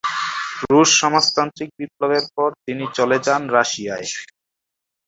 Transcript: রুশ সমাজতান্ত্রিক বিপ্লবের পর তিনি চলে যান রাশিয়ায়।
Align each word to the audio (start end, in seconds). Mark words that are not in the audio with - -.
রুশ 0.65 0.89
সমাজতান্ত্রিক 1.01 1.69
বিপ্লবের 1.79 2.25
পর 2.35 2.49
তিনি 2.65 2.83
চলে 2.97 3.17
যান 3.25 3.41
রাশিয়ায়। 3.55 4.07